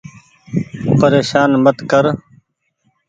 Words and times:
پريشان 0.99 1.49
مت 1.63 1.77
ڪر۔ 1.91 2.05